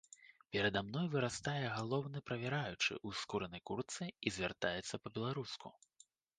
Перада 0.53 0.79
мною 0.87 1.03
вырастае 1.15 1.67
галоўны 1.77 2.23
правяраючы 2.31 2.75
ў 2.77 3.09
скураной 3.21 3.63
куртцы 3.73 4.11
і 4.11 4.27
звяртаецца 4.41 5.03
па-беларуску. 5.07 5.67